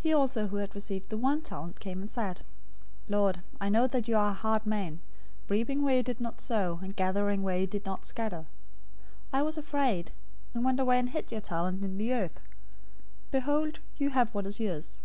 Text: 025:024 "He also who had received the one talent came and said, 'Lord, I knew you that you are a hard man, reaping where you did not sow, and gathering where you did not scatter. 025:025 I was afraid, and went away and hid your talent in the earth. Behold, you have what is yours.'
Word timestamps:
025:024 0.00 0.02
"He 0.02 0.12
also 0.12 0.46
who 0.48 0.56
had 0.56 0.74
received 0.74 1.08
the 1.08 1.16
one 1.16 1.40
talent 1.40 1.80
came 1.80 2.00
and 2.00 2.10
said, 2.10 2.42
'Lord, 3.08 3.40
I 3.58 3.70
knew 3.70 3.80
you 3.80 3.88
that 3.88 4.06
you 4.06 4.14
are 4.14 4.32
a 4.32 4.34
hard 4.34 4.66
man, 4.66 5.00
reaping 5.48 5.80
where 5.82 5.96
you 5.96 6.02
did 6.02 6.20
not 6.20 6.42
sow, 6.42 6.78
and 6.82 6.94
gathering 6.94 7.42
where 7.42 7.56
you 7.56 7.66
did 7.66 7.86
not 7.86 8.04
scatter. 8.04 8.46
025:025 9.32 9.32
I 9.32 9.42
was 9.44 9.56
afraid, 9.56 10.12
and 10.52 10.62
went 10.62 10.78
away 10.78 10.98
and 10.98 11.08
hid 11.08 11.32
your 11.32 11.40
talent 11.40 11.82
in 11.82 11.96
the 11.96 12.12
earth. 12.12 12.40
Behold, 13.30 13.78
you 13.96 14.10
have 14.10 14.28
what 14.34 14.46
is 14.46 14.60
yours.' 14.60 14.98